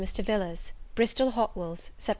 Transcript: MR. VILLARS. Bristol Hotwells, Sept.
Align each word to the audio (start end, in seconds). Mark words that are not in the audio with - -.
MR. 0.01 0.23
VILLARS. 0.25 0.71
Bristol 0.95 1.29
Hotwells, 1.33 1.91
Sept. 1.99 2.09